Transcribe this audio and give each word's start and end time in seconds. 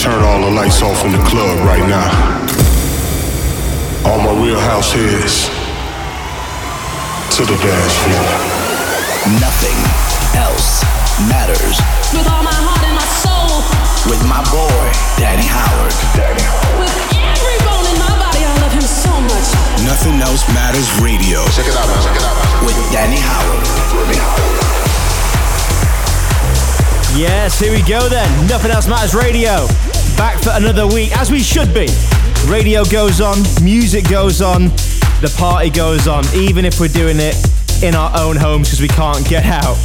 turn 0.00 0.24
all 0.24 0.40
the 0.40 0.50
lights 0.56 0.80
off 0.80 1.04
in 1.04 1.12
the 1.12 1.20
club 1.28 1.60
right 1.60 1.84
now. 1.84 2.08
All 4.08 4.16
my 4.16 4.32
real 4.40 4.56
house 4.56 4.96
heads 4.96 5.52
to 7.36 7.44
the 7.44 7.52
dance 7.60 7.96
floor. 8.00 8.28
Nothing 9.36 9.76
else 10.40 10.80
matters. 11.28 11.76
With 12.16 12.24
all 12.32 12.40
my 12.40 12.56
heart 12.64 12.80
and 12.80 12.96
my 12.96 13.08
soul. 13.20 13.60
With 14.08 14.24
my 14.24 14.40
boy, 14.48 14.80
Danny 15.20 15.44
Howard. 15.44 15.92
Danny 16.16 16.48
Howard. 16.48 16.80
With 16.80 16.96
every 17.20 17.60
bone 17.68 17.84
in 17.84 18.00
my 18.00 18.16
body, 18.16 18.40
I 18.40 18.56
love 18.64 18.72
him 18.72 18.88
so 18.88 19.12
much. 19.12 19.52
Nothing 19.84 20.16
else 20.24 20.48
matters 20.56 20.88
radio. 21.04 21.44
Check 21.52 21.68
it 21.68 21.76
out, 21.76 21.84
man. 21.84 22.00
Check 22.00 22.16
it 22.16 22.24
out, 22.24 22.40
man. 22.40 22.64
With 22.64 22.78
Danny 22.88 23.20
Howard. 23.20 23.60
Danny 24.00 24.16
Howard. 24.16 24.60
Yes, 27.20 27.60
here 27.60 27.72
we 27.72 27.82
go 27.82 28.08
then. 28.08 28.48
Nothing 28.48 28.70
else 28.70 28.88
matters 28.88 29.14
radio. 29.14 29.68
Back 30.20 30.38
for 30.42 30.50
another 30.52 30.86
week, 30.86 31.16
as 31.16 31.30
we 31.30 31.40
should 31.40 31.72
be. 31.72 31.88
Radio 32.46 32.84
goes 32.84 33.22
on, 33.22 33.38
music 33.64 34.06
goes 34.06 34.42
on, 34.42 34.64
the 35.22 35.34
party 35.38 35.70
goes 35.70 36.06
on, 36.06 36.26
even 36.34 36.66
if 36.66 36.78
we're 36.78 36.88
doing 36.88 37.16
it 37.18 37.34
in 37.82 37.94
our 37.94 38.12
own 38.20 38.36
homes 38.36 38.68
because 38.68 38.82
we 38.82 38.88
can't 38.88 39.26
get 39.26 39.46
out. 39.46 39.78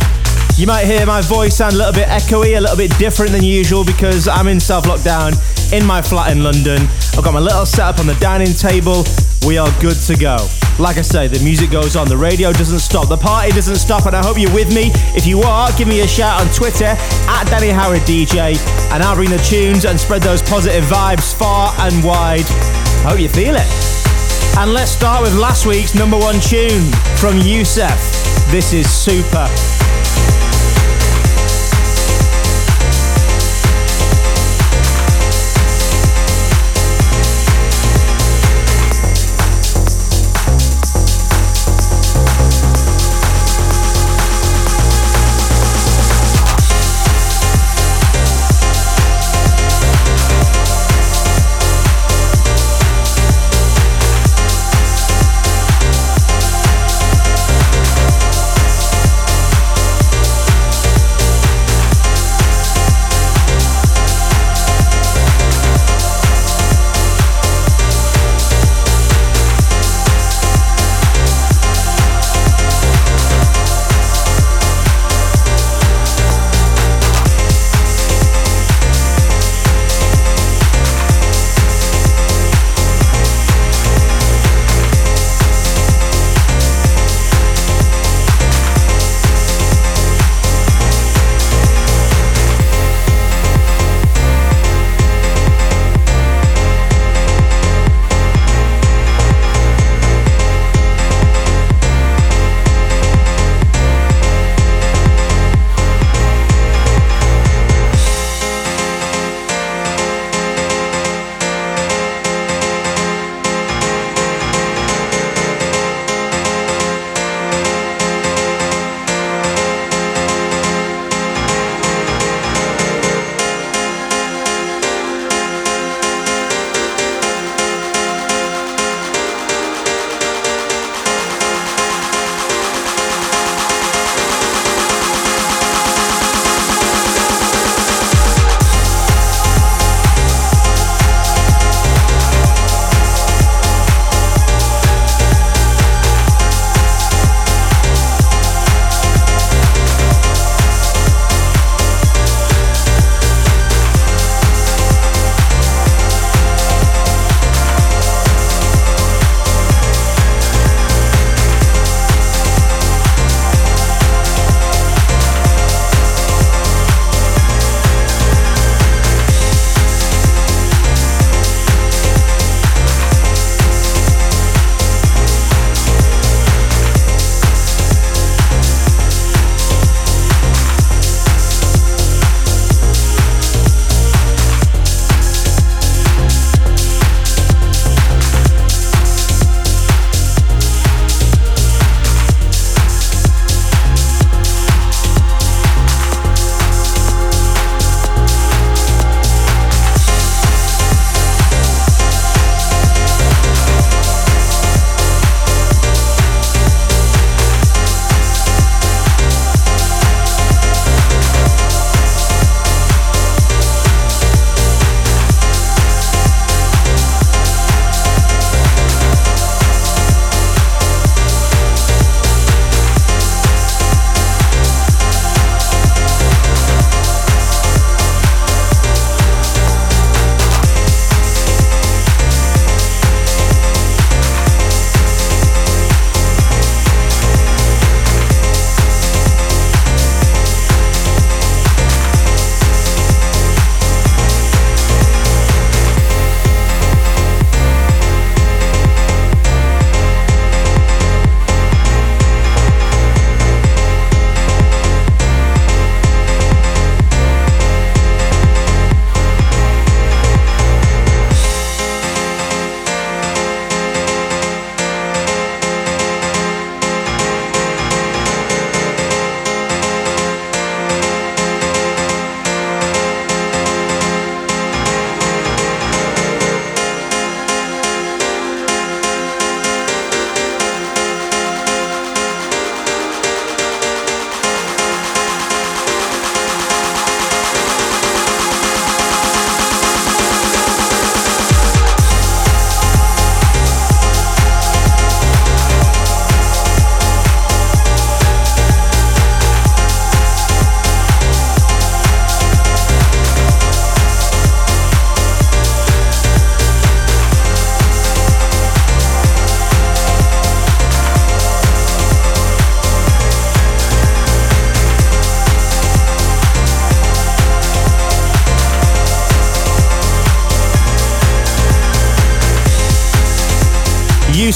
You 0.58 0.68
might 0.68 0.84
hear 0.84 1.06
my 1.06 1.22
voice 1.22 1.56
sound 1.56 1.76
a 1.76 1.78
little 1.78 1.94
bit 1.94 2.10
echoey, 2.10 2.58
a 2.58 2.60
little 2.60 2.76
bit 2.76 2.92
different 3.00 3.32
than 3.32 3.46
usual 3.46 3.86
because 3.86 4.28
I'm 4.28 4.50
in 4.50 4.60
self 4.60 4.84
lockdown 4.84 5.32
in 5.72 5.86
my 5.86 6.02
flat 6.02 6.34
in 6.34 6.44
London. 6.44 6.82
I've 7.16 7.24
got 7.24 7.34
my 7.34 7.40
little 7.40 7.66
setup 7.66 8.00
on 8.00 8.06
the 8.06 8.16
dining 8.16 8.52
table. 8.52 9.06
We 9.48 9.58
are 9.58 9.72
good 9.80 9.96
to 9.96 10.18
go. 10.18 10.50
Like 10.78 10.98
I 10.98 11.04
say, 11.04 11.28
the 11.28 11.42
music 11.42 11.72
goes 11.72 11.96
on, 11.96 12.10
the 12.10 12.18
radio 12.18 12.52
doesn't 12.52 12.80
stop, 12.80 13.08
the 13.08 13.16
party 13.16 13.52
doesn't 13.52 13.78
stop, 13.78 14.06
and 14.08 14.16
I 14.16 14.22
hope 14.22 14.38
you're 14.38 14.54
with 14.54 14.76
me. 14.76 14.92
If 15.16 15.26
you 15.26 15.42
are, 15.42 15.70
give 15.78 15.88
me 15.88 16.02
a 16.02 16.08
shout 16.08 16.42
on 16.42 16.54
Twitter 16.54 16.98
at 17.30 17.46
Danny 17.46 17.70
Howard 17.70 18.02
DJ, 18.02 18.58
and 18.92 19.02
I'll 19.02 19.16
bring 19.16 19.30
the 19.30 19.38
tunes 19.38 19.86
and 19.86 19.98
spread 19.98 20.22
those 20.22 20.42
positive 20.42 20.84
vibes 20.84 21.34
far 21.34 21.74
and 21.80 22.04
wide. 22.04 22.46
I 23.06 23.12
hope 23.12 23.20
you 23.22 23.30
feel 23.30 23.56
it. 23.56 23.68
And 24.58 24.74
let's 24.74 24.92
start 24.92 25.22
with 25.22 25.34
last 25.38 25.66
week's 25.66 25.96
number 25.96 26.18
one 26.18 26.42
tune 26.42 26.84
from 27.16 27.40
Yusef. 27.40 27.98
This 28.52 28.74
is 28.74 28.92
Super. 28.92 29.85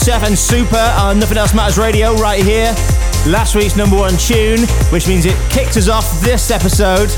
Yusef 0.09 0.23
and 0.27 0.39
Super 0.39 0.95
on 0.97 1.19
Nothing 1.19 1.37
Else 1.37 1.53
Matters 1.53 1.77
Radio 1.77 2.15
right 2.15 2.43
here. 2.43 2.73
Last 3.27 3.53
week's 3.53 3.75
number 3.75 3.95
one 3.95 4.17
tune, 4.17 4.61
which 4.91 5.07
means 5.07 5.27
it 5.27 5.37
kicked 5.51 5.77
us 5.77 5.87
off 5.87 6.19
this 6.19 6.49
episode. 6.49 7.11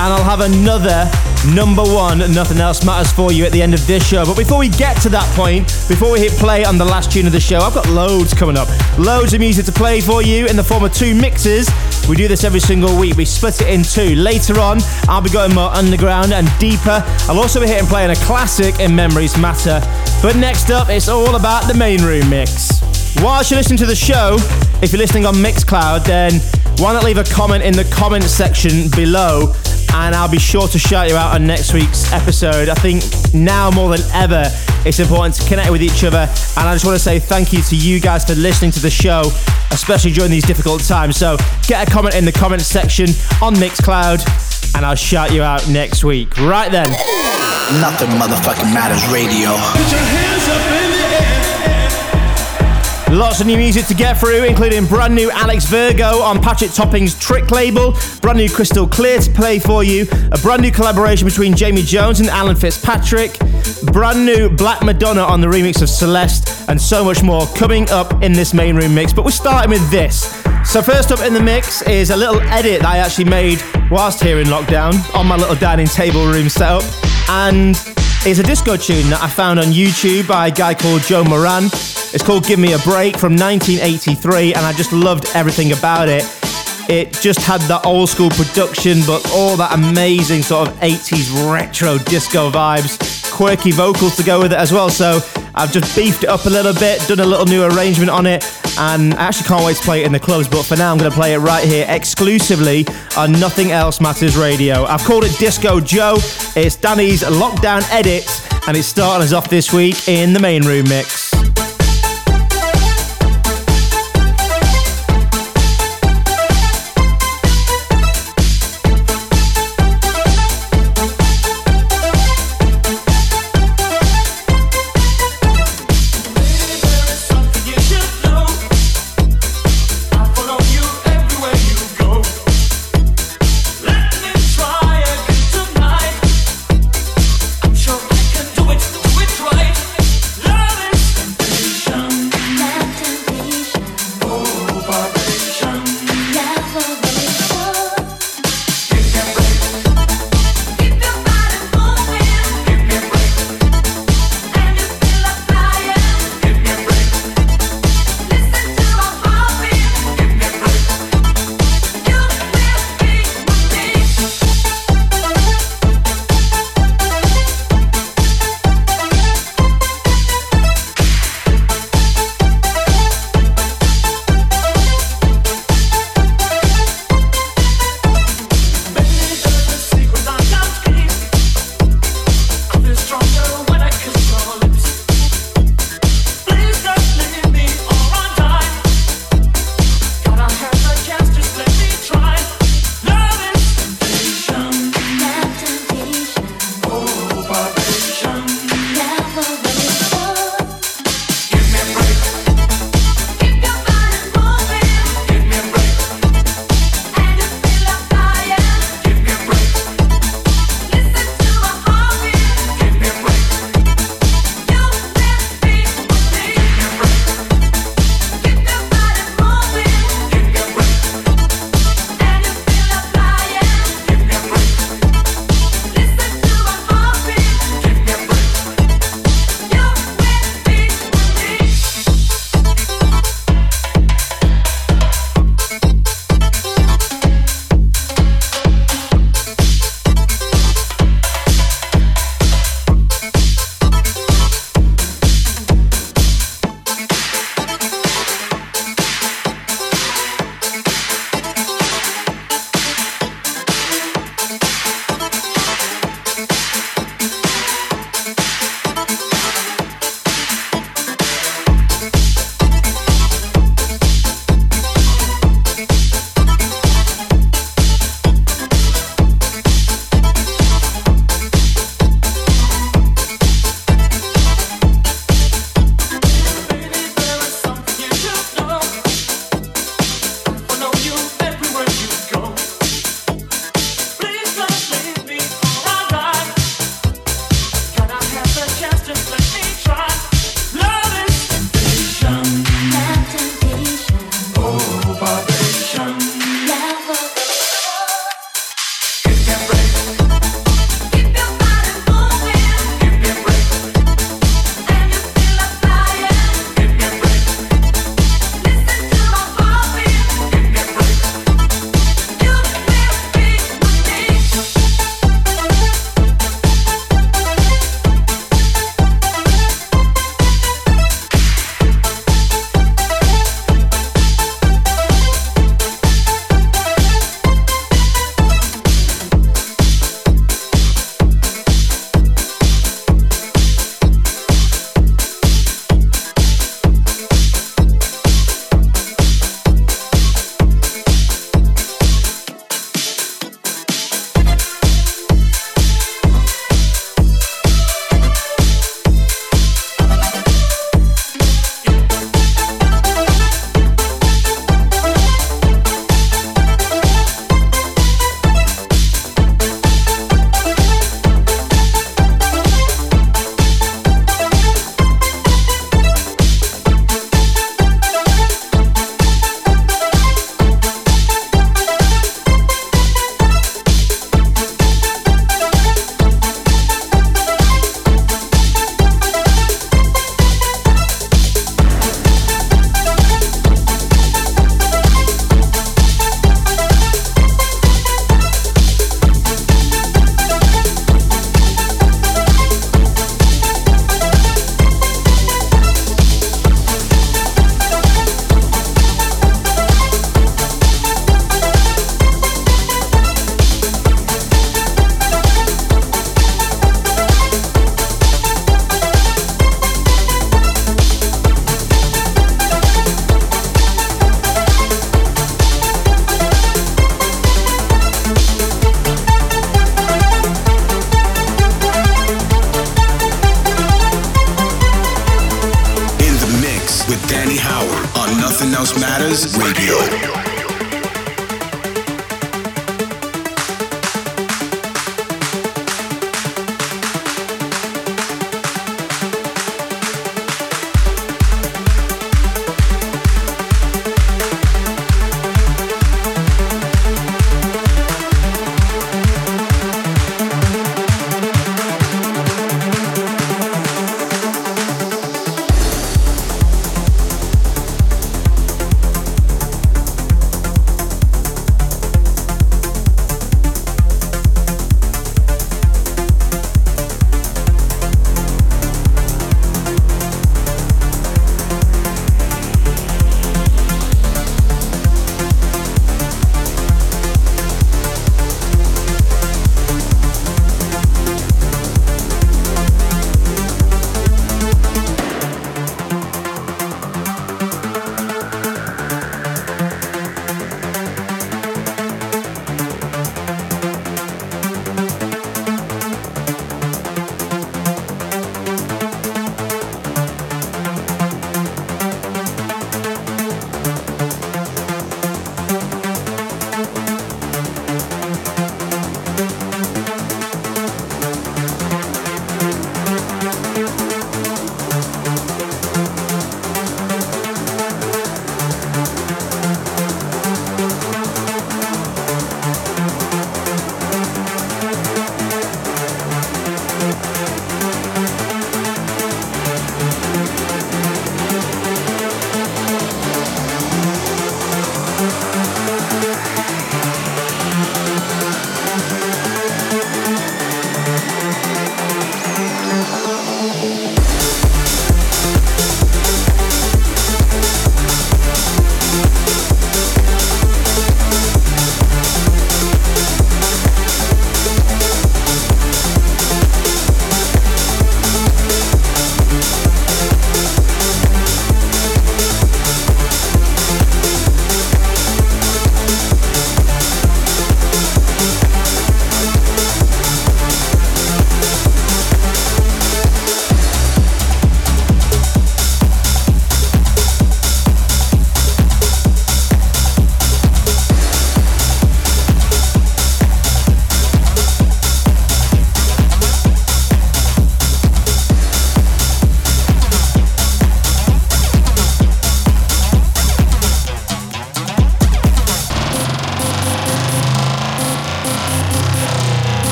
And 0.00 0.14
I'll 0.14 0.24
have 0.24 0.40
another 0.40 1.10
number 1.54 1.82
one 1.82 2.20
Nothing 2.32 2.58
Else 2.58 2.82
Matters 2.86 3.12
for 3.12 3.32
you 3.32 3.44
at 3.44 3.52
the 3.52 3.60
end 3.60 3.74
of 3.74 3.86
this 3.86 4.08
show. 4.08 4.24
But 4.24 4.38
before 4.38 4.58
we 4.58 4.70
get 4.70 4.94
to 5.02 5.10
that 5.10 5.28
point, 5.36 5.66
before 5.88 6.10
we 6.10 6.20
hit 6.20 6.32
play 6.32 6.64
on 6.64 6.78
the 6.78 6.86
last 6.86 7.12
tune 7.12 7.26
of 7.26 7.32
the 7.32 7.40
show, 7.40 7.58
I've 7.58 7.74
got 7.74 7.86
loads 7.86 8.32
coming 8.32 8.56
up. 8.56 8.66
Loads 8.98 9.34
of 9.34 9.40
music 9.40 9.66
to 9.66 9.72
play 9.72 10.00
for 10.00 10.22
you 10.22 10.46
in 10.46 10.56
the 10.56 10.64
form 10.64 10.84
of 10.84 10.94
two 10.94 11.14
mixes. 11.14 11.68
We 12.08 12.16
do 12.16 12.28
this 12.28 12.44
every 12.44 12.60
single 12.60 12.98
week. 12.98 13.18
We 13.18 13.26
split 13.26 13.60
it 13.60 13.68
in 13.68 13.82
two. 13.82 14.14
Later 14.14 14.58
on, 14.58 14.78
I'll 15.06 15.20
be 15.20 15.28
going 15.28 15.54
more 15.54 15.68
underground 15.68 16.32
and 16.32 16.50
deeper. 16.58 17.04
I'll 17.28 17.38
also 17.38 17.60
be 17.60 17.66
hitting 17.66 17.86
play 17.86 18.04
on 18.04 18.10
a 18.10 18.16
classic 18.24 18.80
in 18.80 18.96
Memories 18.96 19.36
Matter. 19.36 19.82
But 20.22 20.36
next 20.36 20.70
up, 20.70 20.88
it's 20.88 21.08
all 21.08 21.36
about 21.36 21.68
the 21.68 21.74
main 21.74 22.02
room 22.02 22.30
mix. 22.30 22.80
Whilst 23.20 23.50
you're 23.50 23.58
listening 23.58 23.78
to 23.80 23.86
the 23.86 23.94
show, 23.94 24.38
if 24.80 24.92
you're 24.92 24.98
listening 24.98 25.26
on 25.26 25.34
Mixcloud, 25.34 26.06
then 26.06 26.40
why 26.78 26.94
not 26.94 27.04
leave 27.04 27.18
a 27.18 27.24
comment 27.24 27.62
in 27.62 27.74
the 27.74 27.84
comment 27.92 28.24
section 28.24 28.88
below 28.96 29.52
and 29.94 30.14
I'll 30.14 30.30
be 30.30 30.38
sure 30.38 30.68
to 30.68 30.78
shout 30.78 31.08
you 31.08 31.16
out 31.16 31.34
on 31.34 31.46
next 31.46 31.72
week's 31.72 32.12
episode. 32.12 32.68
I 32.68 32.74
think 32.74 33.02
now 33.34 33.70
more 33.70 33.96
than 33.96 34.06
ever, 34.12 34.44
it's 34.86 34.98
important 34.98 35.34
to 35.36 35.48
connect 35.48 35.70
with 35.70 35.82
each 35.82 36.04
other, 36.04 36.28
and 36.56 36.68
I 36.68 36.74
just 36.74 36.84
want 36.84 36.96
to 36.96 37.02
say 37.02 37.18
thank 37.18 37.52
you 37.52 37.62
to 37.62 37.76
you 37.76 38.00
guys 38.00 38.24
for 38.24 38.34
listening 38.34 38.70
to 38.72 38.80
the 38.80 38.90
show, 38.90 39.22
especially 39.70 40.12
during 40.12 40.30
these 40.30 40.44
difficult 40.44 40.82
times. 40.82 41.16
So 41.16 41.36
get 41.66 41.86
a 41.86 41.90
comment 41.90 42.14
in 42.14 42.24
the 42.24 42.32
comments 42.32 42.66
section 42.66 43.06
on 43.42 43.54
Mixcloud, 43.54 44.24
and 44.76 44.86
I'll 44.86 44.94
shout 44.94 45.32
you 45.32 45.42
out 45.42 45.68
next 45.68 46.04
week. 46.04 46.36
Right 46.38 46.70
then. 46.70 46.90
Nothing 47.80 48.10
motherfucking 48.18 48.72
matters 48.74 49.06
radio. 49.12 49.56
Lots 53.10 53.40
of 53.40 53.48
new 53.48 53.56
music 53.56 53.86
to 53.86 53.94
get 53.94 54.18
through, 54.18 54.44
including 54.44 54.86
brand 54.86 55.16
new 55.16 55.32
Alex 55.32 55.64
Virgo 55.66 56.20
on 56.20 56.40
Patrick 56.40 56.70
Topping's 56.70 57.18
Trick 57.18 57.50
label, 57.50 57.92
brand 58.22 58.38
new 58.38 58.48
Crystal 58.48 58.86
Clear 58.86 59.18
to 59.18 59.30
play 59.32 59.58
for 59.58 59.82
you, 59.82 60.06
a 60.30 60.38
brand 60.38 60.62
new 60.62 60.70
collaboration 60.70 61.26
between 61.26 61.56
Jamie 61.56 61.82
Jones 61.82 62.20
and 62.20 62.28
Alan 62.28 62.54
Fitzpatrick, 62.54 63.36
brand 63.92 64.24
new 64.24 64.48
Black 64.48 64.84
Madonna 64.84 65.22
on 65.22 65.40
the 65.40 65.48
remix 65.48 65.82
of 65.82 65.88
Celeste, 65.88 66.68
and 66.68 66.80
so 66.80 67.04
much 67.04 67.20
more 67.20 67.46
coming 67.56 67.90
up 67.90 68.22
in 68.22 68.32
this 68.32 68.54
main 68.54 68.76
room 68.76 68.94
mix. 68.94 69.12
But 69.12 69.24
we're 69.24 69.32
starting 69.32 69.70
with 69.70 69.90
this. 69.90 70.40
So, 70.64 70.80
first 70.80 71.10
up 71.10 71.20
in 71.20 71.34
the 71.34 71.42
mix 71.42 71.82
is 71.82 72.10
a 72.10 72.16
little 72.16 72.40
edit 72.42 72.82
that 72.82 72.88
I 72.88 72.98
actually 72.98 73.24
made 73.24 73.60
whilst 73.90 74.22
here 74.22 74.38
in 74.38 74.46
lockdown 74.46 74.94
on 75.16 75.26
my 75.26 75.36
little 75.36 75.56
dining 75.56 75.88
table 75.88 76.26
room 76.26 76.48
setup. 76.48 76.84
And 77.28 77.76
it's 78.26 78.38
a 78.38 78.42
disco 78.42 78.76
tune 78.76 79.08
that 79.08 79.22
I 79.22 79.28
found 79.28 79.58
on 79.58 79.66
YouTube 79.66 80.28
by 80.28 80.48
a 80.48 80.50
guy 80.50 80.74
called 80.74 81.00
Joe 81.02 81.24
Moran. 81.24 81.64
It's 82.12 82.22
called 82.22 82.44
Give 82.44 82.58
Me 82.58 82.74
a 82.74 82.78
Break 82.80 83.16
from 83.16 83.34
1983, 83.34 84.52
and 84.52 84.66
I 84.66 84.74
just 84.74 84.92
loved 84.92 85.26
everything 85.34 85.72
about 85.72 86.08
it. 86.08 86.24
It 86.90 87.14
just 87.22 87.40
had 87.40 87.62
that 87.62 87.86
old 87.86 88.10
school 88.10 88.28
production, 88.28 89.00
but 89.06 89.26
all 89.32 89.56
that 89.56 89.72
amazing 89.72 90.42
sort 90.42 90.68
of 90.68 90.74
80s 90.80 91.50
retro 91.50 91.96
disco 91.96 92.50
vibes, 92.50 93.32
quirky 93.32 93.70
vocals 93.70 94.16
to 94.16 94.22
go 94.22 94.42
with 94.42 94.52
it 94.52 94.58
as 94.58 94.70
well. 94.70 94.90
So 94.90 95.20
I've 95.54 95.72
just 95.72 95.96
beefed 95.96 96.24
it 96.24 96.28
up 96.28 96.44
a 96.44 96.50
little 96.50 96.74
bit, 96.74 97.00
done 97.08 97.20
a 97.20 97.26
little 97.26 97.46
new 97.46 97.64
arrangement 97.64 98.10
on 98.10 98.26
it, 98.26 98.44
and 98.78 99.14
I 99.14 99.26
actually 99.26 99.48
can't 99.48 99.64
wait 99.64 99.76
to 99.76 99.82
play 99.82 100.02
it 100.02 100.06
in 100.06 100.12
the 100.12 100.20
clubs. 100.20 100.48
But 100.48 100.64
for 100.64 100.76
now, 100.76 100.92
I'm 100.92 100.98
going 100.98 101.10
to 101.10 101.16
play 101.16 101.34
it 101.34 101.38
right 101.38 101.64
here 101.64 101.86
exclusively 101.88 102.86
on 103.16 103.32
Nothing 103.32 103.72
Else 103.72 104.00
Matters 104.00 104.36
Radio. 104.36 104.84
I've 104.84 105.04
called 105.04 105.24
it 105.24 105.38
Disco 105.38 105.80
Joe. 105.80 106.16
It's 106.56 106.76
Danny's 106.76 107.22
lockdown 107.22 107.82
edit, 107.90 108.24
and 108.66 108.76
it's 108.76 108.88
starting 108.88 109.24
us 109.24 109.32
off 109.32 109.48
this 109.48 109.72
week 109.72 110.08
in 110.08 110.32
the 110.32 110.40
main 110.40 110.66
room 110.66 110.88
mix. 110.88 111.29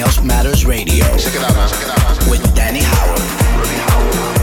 Nothing 0.00 0.16
Else 0.16 0.26
Matters 0.26 0.64
Radio. 0.64 1.04
Check 1.18 1.34
it 1.34 1.42
out, 1.42 1.54
man. 1.54 1.68
Check 1.68 2.30
With 2.30 2.54
Danny 2.54 2.80
Howard. 2.80 3.18
Danny 3.18 3.78
Howard. 3.82 4.39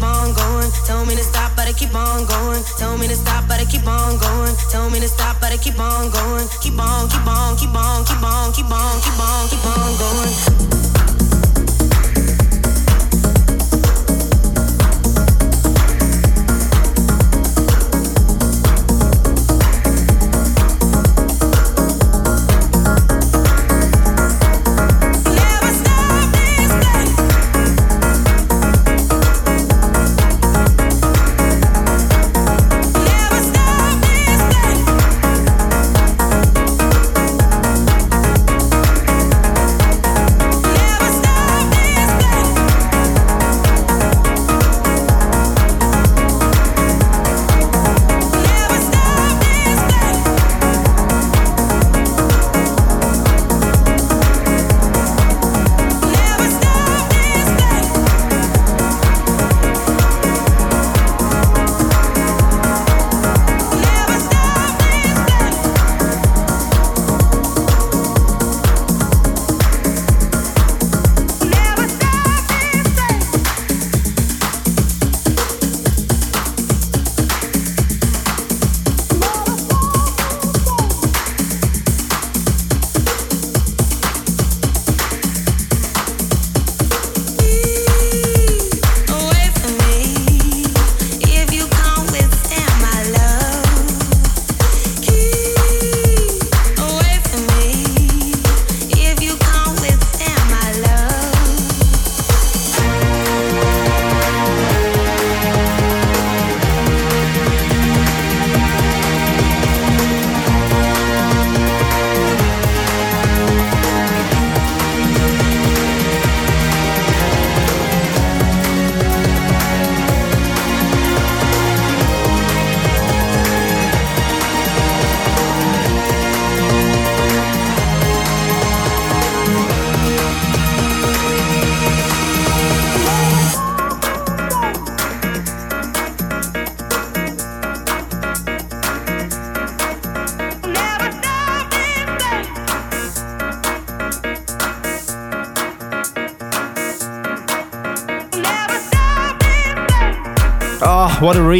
keep 0.00 0.08
on 0.08 0.32
going. 0.32 0.70
Tell 0.86 1.04
me 1.04 1.14
to 1.14 1.22
stop, 1.22 1.54
but 1.56 1.68
I 1.68 1.72
keep 1.72 1.94
on 1.94 2.24
going. 2.24 2.62
Tell 2.78 2.96
me 2.96 3.06
to 3.08 3.16
stop, 3.16 3.46
but 3.48 3.60
I 3.60 3.64
keep 3.64 3.86
on 3.86 4.18
going. 4.18 4.56
Tell 4.70 4.88
me 4.88 4.98
to 5.00 5.08
stop, 5.08 5.40
but 5.40 5.52
I 5.52 5.58
keep 5.58 5.78
on 5.78 6.10
going. 6.10 6.48
Keep 6.62 6.78
on, 6.78 7.08
keep 7.08 7.26
on, 7.26 7.56
keep 7.56 7.74
on, 7.74 8.04
keep 8.04 8.24
on, 8.24 8.52
keep 8.52 8.70
on, 8.70 9.00
keep 9.02 9.20
on, 9.20 9.48
keep 9.48 9.66
on, 9.66 9.98
going. 9.98 10.79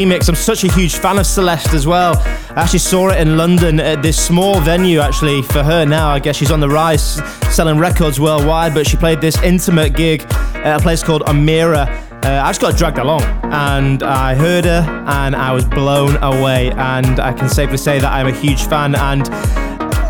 Remix. 0.01 0.31
I'm 0.31 0.35
such 0.35 0.65
a 0.65 0.73
huge 0.73 0.97
fan 0.97 1.19
of 1.19 1.27
Celeste 1.27 1.75
as 1.75 1.87
well. 1.87 2.17
I 2.57 2.63
actually 2.63 2.79
saw 2.79 3.11
it 3.11 3.21
in 3.21 3.37
London 3.37 3.79
at 3.79 4.01
this 4.01 4.19
small 4.19 4.59
venue, 4.61 4.99
actually, 4.99 5.43
for 5.43 5.63
her 5.63 5.85
now. 5.85 6.09
I 6.09 6.19
guess 6.19 6.37
she's 6.37 6.51
on 6.51 6.59
the 6.59 6.71
rise, 6.71 7.21
selling 7.55 7.79
records 7.79 8.19
worldwide, 8.19 8.73
but 8.73 8.87
she 8.87 8.97
played 8.97 9.21
this 9.21 9.37
intimate 9.43 9.95
gig 9.95 10.23
at 10.33 10.81
a 10.81 10.83
place 10.83 11.03
called 11.03 11.23
Omeara. 11.23 11.87
Uh, 12.25 12.43
I 12.43 12.49
just 12.49 12.63
got 12.63 12.79
dragged 12.79 12.97
along 12.97 13.23
and 13.53 14.03
I 14.03 14.35
heard 14.35 14.65
her 14.65 15.05
and 15.07 15.37
I 15.37 15.53
was 15.53 15.67
blown 15.67 16.17
away. 16.23 16.71
And 16.71 17.21
I 17.21 17.35
can 17.35 17.51
safely 17.51 17.77
say 17.77 17.99
that 17.99 18.11
I'm 18.11 18.27
a 18.27 18.33
huge 18.33 18.63
fan. 18.69 18.95
And 18.95 19.29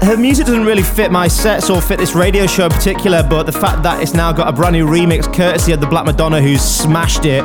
her 0.05 0.17
music 0.17 0.47
doesn't 0.47 0.65
really 0.65 0.85
fit 0.85 1.11
my 1.11 1.27
sets 1.27 1.69
or 1.69 1.81
fit 1.81 1.99
this 1.99 2.15
radio 2.15 2.47
show 2.47 2.67
in 2.67 2.71
particular, 2.71 3.25
but 3.29 3.43
the 3.43 3.53
fact 3.53 3.83
that 3.83 4.01
it's 4.01 4.15
now 4.15 4.31
got 4.31 4.47
a 4.47 4.53
brand 4.53 4.75
new 4.75 4.87
remix 4.87 5.33
courtesy 5.35 5.73
of 5.73 5.81
the 5.81 5.87
Black 5.89 6.07
Madonna 6.07 6.41
who's 6.41 6.63
smashed 6.63 7.25
it 7.25 7.45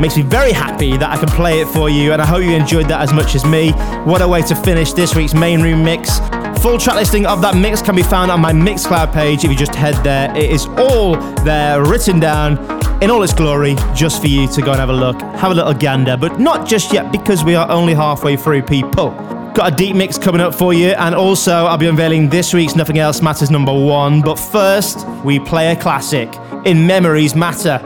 Makes 0.00 0.16
me 0.16 0.22
very 0.22 0.52
happy 0.52 0.96
that 0.96 1.10
I 1.10 1.16
can 1.16 1.28
play 1.28 1.60
it 1.60 1.68
for 1.68 1.88
you, 1.88 2.12
and 2.12 2.20
I 2.20 2.26
hope 2.26 2.42
you 2.42 2.50
enjoyed 2.50 2.88
that 2.88 3.00
as 3.00 3.12
much 3.12 3.34
as 3.34 3.44
me. 3.44 3.70
What 4.04 4.22
a 4.22 4.28
way 4.28 4.42
to 4.42 4.54
finish 4.54 4.92
this 4.92 5.14
week's 5.14 5.34
main 5.34 5.62
room 5.62 5.84
mix. 5.84 6.18
Full 6.60 6.78
track 6.78 6.96
listing 6.96 7.26
of 7.26 7.40
that 7.42 7.56
mix 7.56 7.80
can 7.80 7.94
be 7.94 8.02
found 8.02 8.30
on 8.30 8.40
my 8.40 8.52
Mixcloud 8.52 9.12
page 9.12 9.44
if 9.44 9.50
you 9.50 9.56
just 9.56 9.74
head 9.74 9.94
there. 10.02 10.34
It 10.36 10.50
is 10.50 10.66
all 10.78 11.16
there 11.44 11.84
written 11.84 12.18
down 12.18 12.58
in 13.02 13.10
all 13.10 13.22
its 13.22 13.32
glory 13.32 13.76
just 13.94 14.20
for 14.20 14.28
you 14.28 14.48
to 14.48 14.62
go 14.62 14.72
and 14.72 14.80
have 14.80 14.88
a 14.88 14.92
look, 14.92 15.20
have 15.20 15.52
a 15.52 15.54
little 15.54 15.74
gander, 15.74 16.16
but 16.16 16.40
not 16.40 16.66
just 16.66 16.92
yet 16.92 17.12
because 17.12 17.44
we 17.44 17.54
are 17.54 17.70
only 17.70 17.94
halfway 17.94 18.36
through, 18.36 18.62
people. 18.62 19.10
Got 19.54 19.72
a 19.72 19.76
deep 19.76 19.94
mix 19.94 20.18
coming 20.18 20.40
up 20.40 20.54
for 20.54 20.74
you, 20.74 20.88
and 20.88 21.14
also 21.14 21.52
I'll 21.66 21.78
be 21.78 21.86
unveiling 21.86 22.28
this 22.28 22.52
week's 22.52 22.74
Nothing 22.74 22.98
Else 22.98 23.22
Matters 23.22 23.50
number 23.50 23.72
one. 23.72 24.22
But 24.22 24.38
first, 24.38 25.06
we 25.24 25.38
play 25.38 25.70
a 25.70 25.76
classic 25.76 26.34
in 26.64 26.84
Memories 26.86 27.36
Matter. 27.36 27.80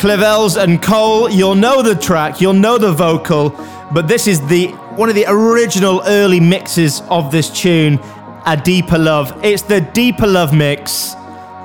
Clivilles 0.00 0.56
and 0.56 0.80
Cole, 0.80 1.28
you'll 1.28 1.54
know 1.54 1.82
the 1.82 1.94
track, 1.94 2.40
you'll 2.40 2.54
know 2.54 2.78
the 2.78 2.90
vocal, 2.90 3.50
but 3.92 4.08
this 4.08 4.26
is 4.26 4.40
the 4.46 4.68
one 4.96 5.10
of 5.10 5.14
the 5.14 5.26
original 5.28 6.00
early 6.06 6.40
mixes 6.40 7.02
of 7.10 7.30
this 7.30 7.50
tune, 7.50 8.00
A 8.46 8.56
Deeper 8.56 8.96
Love. 8.96 9.38
It's 9.44 9.60
the 9.60 9.82
Deeper 9.82 10.26
Love 10.26 10.54
mix. 10.54 11.14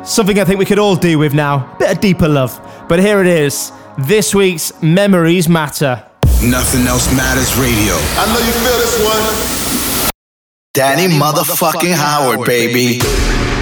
Something 0.03 0.37
I 0.37 0.43
think 0.43 0.59
we 0.59 0.65
could 0.65 0.79
all 0.79 0.97
do 0.97 1.17
with 1.17 1.33
now. 1.33 1.77
Bit 1.79 1.91
of 1.91 2.01
deeper 2.01 2.27
love. 2.27 2.59
But 2.89 2.99
here 2.99 3.21
it 3.21 3.27
is. 3.27 3.71
This 3.99 4.35
week's 4.35 4.73
Memories 4.83 5.47
Matter. 5.47 6.05
Nothing 6.43 6.85
else 6.87 7.07
matters 7.15 7.55
radio. 7.55 7.95
I 8.19 8.25
know 8.33 8.39
you 8.45 8.51
feel 8.51 8.77
this 8.77 8.99
one. 9.01 10.11
Danny 10.73 11.07
motherfucking 11.07 11.93
Howard, 11.93 12.45
baby. 12.45 12.99
deeper 12.99 13.54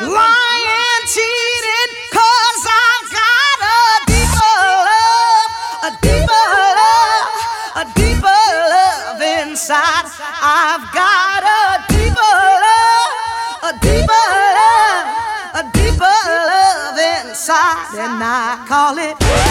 lying, 0.00 1.02
cheating, 1.06 1.92
cause 2.12 2.64
I've 2.64 3.06
got 3.12 3.60
a 3.60 3.80
deeper 4.08 4.56
love, 4.88 5.52
a 5.84 5.90
deeper 6.00 6.44
love, 6.80 7.28
a 7.76 7.84
deeper 7.94 8.40
love 8.72 9.20
inside. 9.20 10.08
I've 10.40 10.88
got 10.94 11.44
a 11.44 11.84
deeper 11.92 12.32
love, 12.64 13.12
a 13.68 13.72
deeper 13.84 14.24
love, 14.56 15.06
a 15.60 15.62
deeper 15.72 16.18
love 16.48 16.96
inside, 16.96 17.92
and 18.00 18.22
I 18.24 18.64
call 18.66 18.96
it 18.96 19.49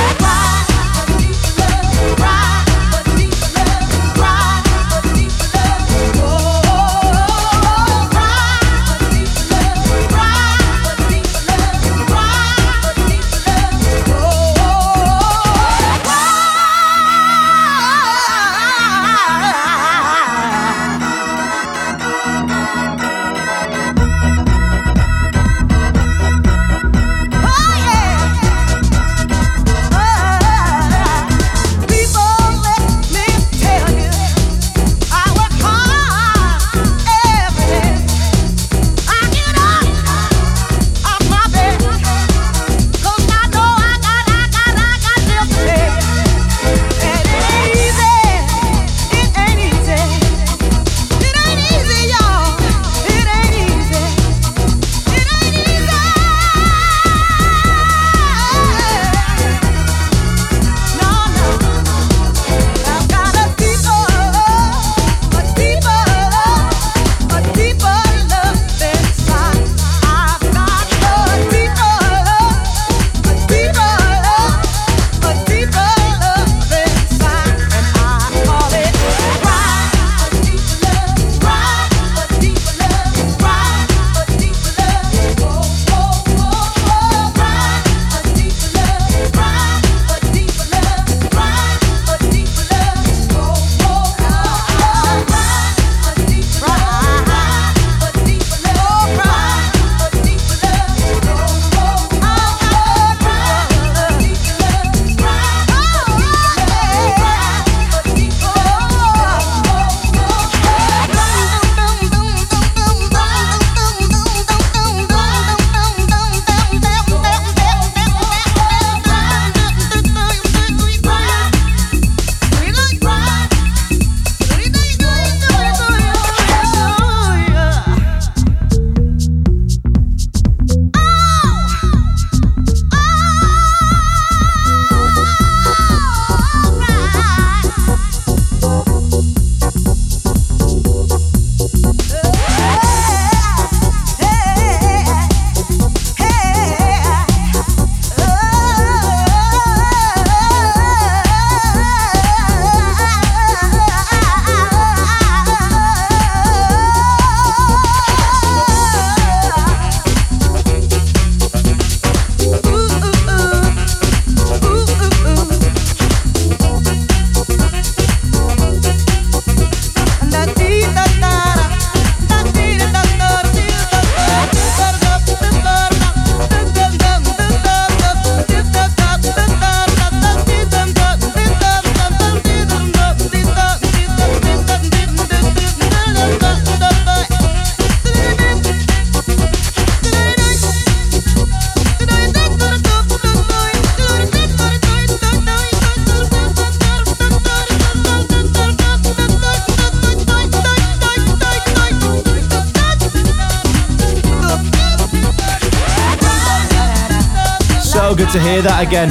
to 208.39 208.45
hear 208.45 208.61
that 208.61 208.85
again. 208.85 209.09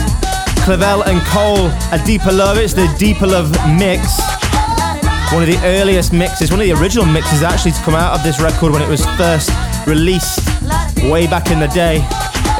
Clivilles 0.64 1.06
and 1.06 1.20
Cole, 1.26 1.68
a 1.92 2.02
deeper 2.04 2.32
love. 2.32 2.56
It's 2.56 2.72
the 2.72 2.92
deeper 2.98 3.26
love 3.26 3.50
mix. 3.78 4.20
One 5.32 5.42
of 5.42 5.48
the 5.48 5.60
earliest 5.64 6.12
mixes, 6.12 6.50
one 6.50 6.60
of 6.60 6.66
the 6.66 6.72
original 6.72 7.04
mixes 7.04 7.42
actually 7.42 7.72
to 7.72 7.82
come 7.82 7.94
out 7.94 8.14
of 8.14 8.22
this 8.22 8.40
record 8.40 8.72
when 8.72 8.80
it 8.80 8.88
was 8.88 9.04
first 9.16 9.50
released 9.86 10.40
way 11.10 11.26
back 11.26 11.50
in 11.50 11.58
the 11.58 11.68
day. 11.68 12.06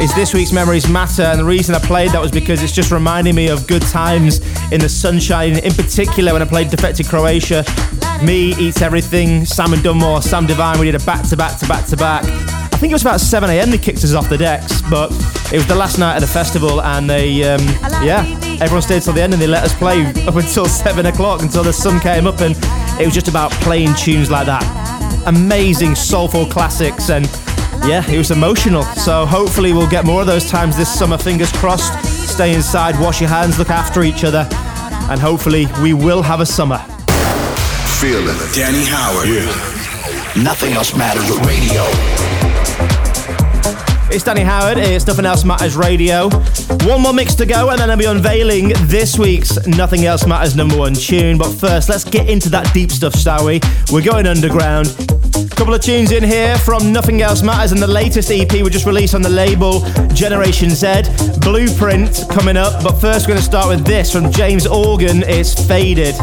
Is 0.01 0.14
this 0.14 0.35
week's 0.35 0.53
Memories 0.53 0.89
Matter, 0.89 1.23
and 1.23 1.41
the 1.41 1.45
reason 1.45 1.75
I 1.75 1.79
played 1.79 2.11
that 2.11 2.21
was 2.21 2.31
because 2.31 2.62
it's 2.62 2.73
just 2.73 2.91
reminding 2.91 3.35
me 3.35 3.49
of 3.49 3.66
good 3.66 3.83
times 3.83 4.41
in 4.71 4.81
the 4.81 4.89
sunshine, 4.89 5.59
in 5.59 5.73
particular 5.73 6.33
when 6.33 6.43
I 6.43 6.47
played 6.47 6.71
Defected 6.71 7.09
Croatia. 7.09 7.64
Me 8.23 8.55
Eats 8.59 8.83
Everything, 8.83 9.45
Simon 9.45 9.83
Dunmore, 9.83 10.23
Sam 10.23 10.47
Divine, 10.47 10.79
we 10.79 10.87
did 10.87 11.01
a 11.01 11.05
back 11.05 11.27
to 11.29 11.37
back 11.37 11.59
to 11.61 11.66
back 11.66 11.87
to 11.87 11.97
back. 11.97 12.25
I 12.25 12.77
think 12.79 12.91
it 12.91 12.95
was 12.95 13.03
about 13.03 13.21
7am 13.21 13.71
they 13.71 13.79
kicked 13.79 14.05
us 14.05 14.14
off 14.14 14.29
the 14.29 14.39
decks, 14.39 14.83
but 14.83 15.11
it 15.51 15.57
was 15.57 15.67
the 15.67 15.75
last 15.75 15.99
night 15.99 16.17
of 16.17 16.21
the 16.21 16.27
festival, 16.27 16.83
and 16.83 17.09
they, 17.09 17.43
um, 17.45 17.61
yeah, 18.03 18.23
everyone 18.61 18.83
stayed 18.83 19.01
till 19.03 19.15
the 19.15 19.23
end 19.23 19.33
and 19.33 19.41
they 19.41 19.47
let 19.47 19.65
us 19.65 19.75
play 19.75 20.05
up 20.27 20.37
until 20.37 20.67
seven 20.67 21.07
o'clock 21.07 21.41
until 21.43 21.65
the 21.65 21.73
sun 21.73 22.01
came 22.01 22.27
up, 22.27 22.41
and 22.41 22.55
it 23.01 23.07
was 23.07 23.15
just 23.15 23.29
about 23.29 23.51
playing 23.63 23.95
tunes 23.95 24.31
like 24.31 24.47
that. 24.47 24.63
Amazing 25.27 25.95
soulful 25.95 26.45
classics, 26.45 27.09
and 27.09 27.25
yeah, 27.89 28.07
it 28.11 28.19
was 28.19 28.31
emotional. 28.31 28.83
So 28.83 29.25
hopefully 29.25 29.73
we'll 29.73 29.89
get 29.89 30.05
more 30.05 30.21
of 30.21 30.27
those 30.27 30.51
times 30.51 30.77
this 30.77 30.93
summer. 30.93 31.17
Fingers 31.17 31.51
crossed. 31.53 31.95
Stay 32.29 32.55
inside, 32.55 33.01
wash 33.01 33.21
your 33.21 33.31
hands, 33.31 33.59
look 33.59 33.71
after 33.71 34.03
each 34.03 34.25
other, 34.25 34.47
and 35.11 35.19
hopefully 35.19 35.67
we 35.83 35.95
will 35.95 36.21
have 36.21 36.41
a 36.41 36.47
summer. 36.47 36.79
Feeling 38.01 38.37
it. 38.37 38.55
Danny 38.55 38.85
Howard. 38.85 39.29
Yeah. 39.29 40.43
Nothing 40.43 40.75
else 40.75 40.95
matters 40.95 41.29
with 41.31 41.45
radio. 41.47 42.48
It's 44.11 44.25
Danny 44.25 44.41
Howard, 44.41 44.79
it's 44.79 45.07
Nothing 45.07 45.27
Else 45.27 45.45
Matters 45.45 45.77
Radio. 45.77 46.31
One 46.85 47.03
more 47.03 47.13
mix 47.13 47.35
to 47.35 47.45
go, 47.45 47.69
and 47.69 47.79
then 47.79 47.91
I'll 47.91 47.97
be 47.99 48.07
unveiling 48.07 48.73
this 48.85 49.19
week's 49.19 49.67
Nothing 49.67 50.07
Else 50.07 50.27
Matters 50.27 50.57
number 50.57 50.79
one 50.79 50.95
tune. 50.95 51.37
But 51.37 51.53
first, 51.53 51.91
let's 51.91 52.05
get 52.05 52.29
into 52.29 52.49
that 52.49 52.73
deep 52.73 52.91
stuff, 52.91 53.15
shall 53.15 53.45
we? 53.45 53.61
We're 53.93 54.03
going 54.03 54.27
underground. 54.27 54.87
Couple 55.51 55.75
of 55.75 55.83
tunes 55.83 56.11
in 56.11 56.25
here 56.25 56.57
from 56.57 56.91
Nothing 56.91 57.21
Else 57.21 57.43
Matters 57.43 57.73
and 57.73 57.83
the 57.83 57.87
latest 57.87 58.31
EP 58.31 58.51
we 58.51 58.71
just 58.71 58.87
released 58.87 59.15
on 59.15 59.21
the 59.21 59.29
label 59.29 59.81
Generation 60.15 60.71
Z. 60.71 61.03
Blueprint 61.41 62.25
coming 62.31 62.57
up, 62.57 62.83
but 62.83 62.93
first, 62.93 63.27
we're 63.27 63.35
going 63.35 63.41
to 63.41 63.45
start 63.45 63.69
with 63.69 63.85
this 63.85 64.11
from 64.11 64.33
James 64.33 64.67
Organ. 64.67 65.23
It's 65.27 65.55
Faded. 65.67 66.15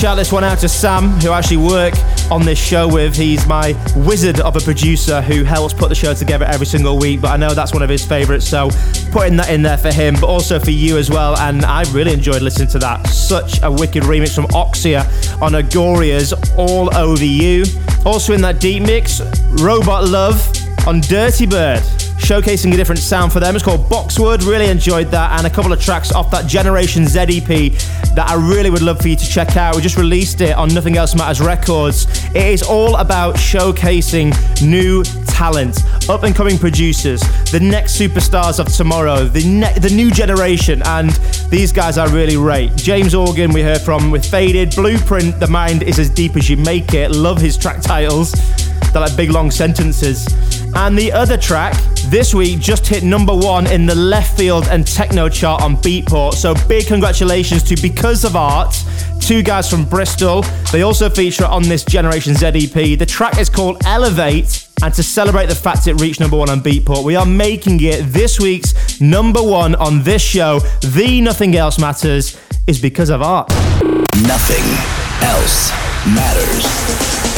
Shout 0.00 0.16
this 0.16 0.32
one 0.32 0.42
out 0.42 0.58
to 0.58 0.66
Sam, 0.66 1.10
who 1.20 1.30
actually 1.30 1.58
work 1.58 1.92
on 2.30 2.42
this 2.42 2.58
show 2.58 2.88
with. 2.88 3.14
He's 3.14 3.46
my 3.46 3.74
wizard 3.94 4.40
of 4.40 4.56
a 4.56 4.60
producer 4.60 5.20
who 5.20 5.44
helps 5.44 5.74
put 5.74 5.90
the 5.90 5.94
show 5.94 6.14
together 6.14 6.46
every 6.46 6.64
single 6.64 6.98
week, 6.98 7.20
but 7.20 7.32
I 7.32 7.36
know 7.36 7.52
that's 7.52 7.74
one 7.74 7.82
of 7.82 7.90
his 7.90 8.02
favourites, 8.02 8.48
so 8.48 8.70
putting 9.12 9.36
that 9.36 9.50
in 9.50 9.60
there 9.60 9.76
for 9.76 9.92
him, 9.92 10.14
but 10.14 10.28
also 10.28 10.58
for 10.58 10.70
you 10.70 10.96
as 10.96 11.10
well. 11.10 11.36
And 11.36 11.66
I 11.66 11.82
really 11.92 12.14
enjoyed 12.14 12.40
listening 12.40 12.68
to 12.68 12.78
that. 12.78 13.08
Such 13.08 13.62
a 13.62 13.70
wicked 13.70 14.04
remix 14.04 14.34
from 14.34 14.46
Oxia 14.46 15.02
on 15.42 15.52
Agoria's 15.52 16.32
All 16.56 16.96
Over 16.96 17.22
You. 17.22 17.64
Also 18.06 18.32
in 18.32 18.40
that 18.40 18.58
deep 18.58 18.84
mix, 18.84 19.20
Robot 19.62 20.08
Love 20.08 20.40
on 20.86 21.02
Dirty 21.02 21.44
Bird 21.44 21.82
showcasing 22.20 22.72
a 22.72 22.76
different 22.76 23.00
sound 23.00 23.32
for 23.32 23.40
them. 23.40 23.56
It's 23.56 23.64
called 23.64 23.88
Boxwood. 23.88 24.44
Really 24.44 24.68
enjoyed 24.68 25.10
that, 25.10 25.36
and 25.38 25.46
a 25.46 25.50
couple 25.50 25.72
of 25.72 25.82
tracks 25.82 26.12
off 26.12 26.30
that 26.30 26.46
Generation 26.46 27.06
Z 27.06 27.18
EP 27.20 27.72
that 28.14 28.28
I 28.28 28.34
really 28.34 28.70
would 28.70 28.82
love 28.82 29.00
for 29.00 29.08
you 29.08 29.16
to 29.16 29.26
check 29.26 29.56
out. 29.56 29.76
We 29.76 29.82
just 29.82 29.96
released 29.96 30.40
it 30.40 30.56
on 30.56 30.68
Nothing 30.74 30.96
Else 30.96 31.14
Matters 31.14 31.40
Records. 31.40 32.06
It 32.34 32.46
is 32.46 32.62
all 32.62 32.96
about 32.96 33.36
showcasing 33.36 34.34
new 34.62 35.02
talent, 35.26 35.82
up 36.08 36.22
and 36.22 36.34
coming 36.34 36.58
producers, 36.58 37.20
the 37.50 37.60
next 37.60 37.98
superstars 37.98 38.58
of 38.58 38.72
tomorrow, 38.72 39.24
the 39.24 39.44
ne- 39.44 39.78
the 39.78 39.90
new 39.90 40.10
generation, 40.10 40.82
and 40.84 41.10
these 41.50 41.72
guys 41.72 41.98
are 41.98 42.08
really 42.10 42.34
great. 42.34 42.76
James 42.76 43.14
Organ, 43.14 43.52
we 43.52 43.62
heard 43.62 43.80
from 43.80 44.10
with 44.10 44.24
Faded, 44.24 44.74
Blueprint, 44.74 45.40
The 45.40 45.46
Mind 45.46 45.82
is 45.82 45.98
as 45.98 46.10
deep 46.10 46.36
as 46.36 46.50
you 46.50 46.56
make 46.56 46.94
it. 46.94 47.10
Love 47.10 47.40
his 47.40 47.56
track 47.56 47.80
titles. 47.80 48.32
They're 48.92 49.00
like 49.00 49.16
big 49.16 49.30
long 49.30 49.50
sentences. 49.50 50.26
And 50.74 50.96
the 50.96 51.12
other 51.12 51.36
track 51.36 51.74
this 52.08 52.32
week 52.32 52.60
just 52.60 52.86
hit 52.86 53.02
number 53.02 53.34
one 53.34 53.66
in 53.66 53.86
the 53.86 53.94
left 53.94 54.36
field 54.36 54.66
and 54.68 54.86
techno 54.86 55.28
chart 55.28 55.62
on 55.62 55.76
Beatport. 55.76 56.34
So 56.34 56.54
big 56.68 56.86
congratulations 56.86 57.62
to 57.64 57.76
Because 57.80 58.24
of 58.24 58.36
Art, 58.36 58.74
two 59.20 59.42
guys 59.42 59.68
from 59.68 59.84
Bristol. 59.84 60.42
They 60.72 60.82
also 60.82 61.10
feature 61.10 61.44
on 61.44 61.62
this 61.62 61.84
Generation 61.84 62.34
Z 62.34 62.46
EP. 62.46 62.98
The 62.98 63.06
track 63.06 63.38
is 63.38 63.50
called 63.50 63.84
Elevate. 63.84 64.68
And 64.82 64.94
to 64.94 65.02
celebrate 65.02 65.46
the 65.46 65.54
fact 65.54 65.86
it 65.86 66.00
reached 66.00 66.20
number 66.20 66.36
one 66.36 66.48
on 66.48 66.60
Beatport, 66.60 67.04
we 67.04 67.16
are 67.16 67.26
making 67.26 67.80
it 67.82 68.02
this 68.12 68.40
week's 68.40 69.00
number 69.00 69.42
one 69.42 69.74
on 69.74 70.02
this 70.02 70.22
show. 70.22 70.60
The 70.80 71.20
Nothing 71.20 71.56
Else 71.56 71.78
Matters 71.78 72.40
is 72.66 72.80
because 72.80 73.10
of 73.10 73.20
art. 73.20 73.50
Nothing 74.22 74.64
else 75.22 75.70
matters. 76.06 77.29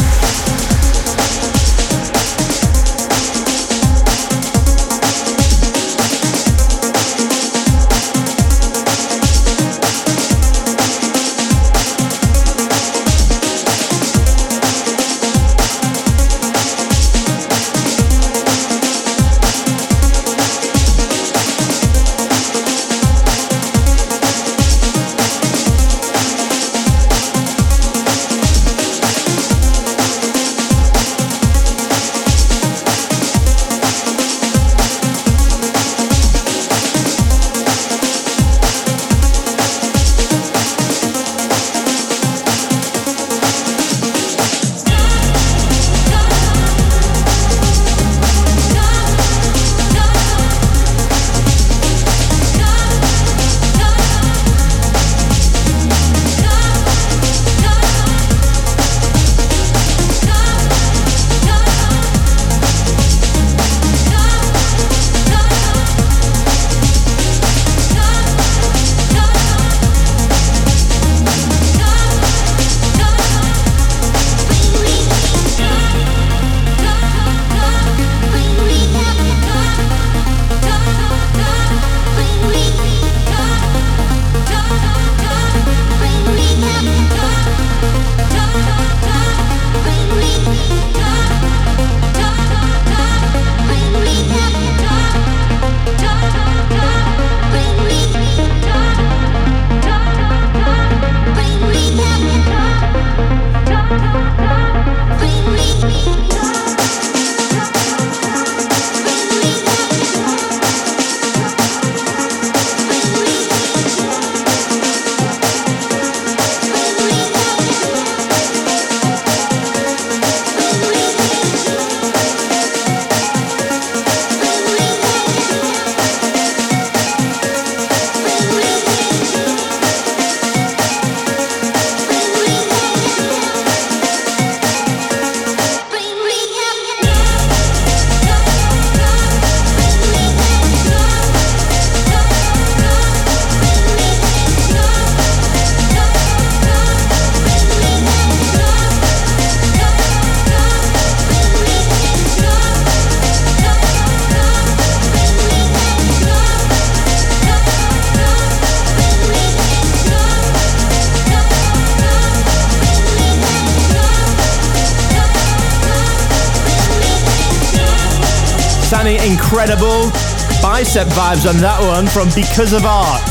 Bicep 170.92 171.08
vibes 171.16 171.48
on 171.48 171.56
that 171.56 171.80
one 171.80 172.04
from 172.04 172.28
Because 172.36 172.76
of 172.76 172.84
Art. 172.84 173.24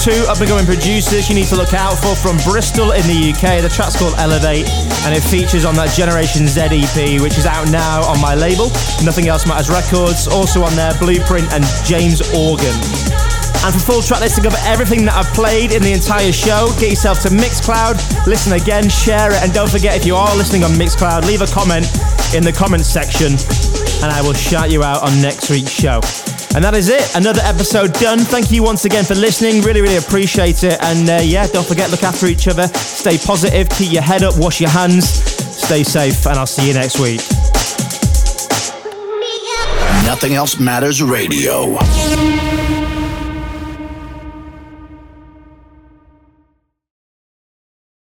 Two 0.00 0.24
up 0.24 0.40
and 0.40 0.48
coming 0.48 0.64
producers 0.64 1.28
you 1.28 1.36
need 1.36 1.44
to 1.52 1.56
look 1.56 1.76
out 1.76 2.00
for 2.00 2.16
from 2.16 2.40
Bristol 2.48 2.96
in 2.96 3.04
the 3.04 3.28
UK. 3.28 3.60
The 3.60 3.68
track's 3.68 3.92
called 3.92 4.16
Elevate 4.16 4.64
and 5.04 5.12
it 5.12 5.20
features 5.20 5.68
on 5.68 5.76
that 5.76 5.92
Generation 5.92 6.48
Z 6.48 6.72
EP, 6.72 7.20
which 7.20 7.36
is 7.36 7.44
out 7.44 7.68
now 7.68 8.00
on 8.08 8.16
my 8.24 8.32
label, 8.32 8.72
Nothing 9.04 9.28
Else 9.28 9.44
Matters 9.44 9.68
Records. 9.68 10.24
Also 10.32 10.64
on 10.64 10.72
there, 10.80 10.96
Blueprint 10.96 11.52
and 11.52 11.60
James 11.84 12.24
Organ. 12.32 12.72
And 13.68 13.76
for 13.76 14.00
full 14.00 14.00
track 14.00 14.24
listing 14.24 14.48
of 14.48 14.56
everything 14.64 15.04
that 15.04 15.12
I've 15.12 15.28
played 15.36 15.76
in 15.76 15.84
the 15.84 15.92
entire 15.92 16.32
show, 16.32 16.72
get 16.80 16.88
yourself 16.88 17.20
to 17.28 17.28
Mixcloud, 17.28 18.00
listen 18.24 18.56
again, 18.56 18.88
share 18.88 19.28
it, 19.28 19.44
and 19.44 19.52
don't 19.52 19.68
forget 19.68 19.92
if 19.92 20.08
you 20.08 20.16
are 20.16 20.32
listening 20.40 20.64
on 20.64 20.72
Mixcloud, 20.80 21.28
leave 21.28 21.44
a 21.44 21.50
comment 21.52 21.84
in 22.32 22.40
the 22.40 22.52
comments 22.52 22.88
section 22.88 23.36
and 24.00 24.08
I 24.08 24.24
will 24.24 24.32
shout 24.32 24.72
you 24.72 24.80
out 24.80 25.04
on 25.04 25.12
next 25.20 25.52
week's 25.52 25.68
show. 25.68 26.00
And 26.54 26.62
that 26.62 26.74
is 26.74 26.88
it. 26.88 27.16
Another 27.16 27.40
episode 27.42 27.92
done. 27.94 28.20
Thank 28.20 28.52
you 28.52 28.62
once 28.62 28.84
again 28.84 29.04
for 29.04 29.14
listening. 29.14 29.62
Really, 29.62 29.80
really 29.80 29.96
appreciate 29.96 30.62
it. 30.62 30.80
And 30.82 31.08
uh, 31.10 31.20
yeah, 31.22 31.46
don't 31.48 31.66
forget, 31.66 31.90
look 31.90 32.04
after 32.04 32.26
each 32.26 32.46
other. 32.46 32.68
Stay 32.68 33.18
positive. 33.18 33.68
Keep 33.70 33.92
your 33.92 34.02
head 34.02 34.22
up. 34.22 34.38
Wash 34.38 34.60
your 34.60 34.70
hands. 34.70 35.08
Stay 35.08 35.82
safe. 35.82 36.26
And 36.26 36.38
I'll 36.38 36.46
see 36.46 36.68
you 36.68 36.74
next 36.74 37.00
week. 37.00 37.20
Nothing 40.06 40.34
else 40.34 40.60
matters 40.60 41.02
radio. 41.02 41.76